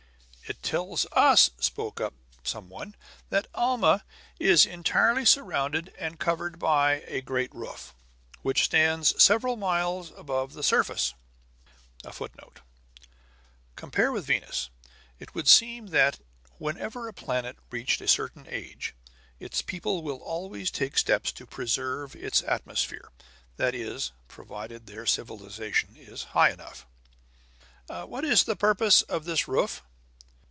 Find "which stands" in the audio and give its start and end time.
8.41-9.13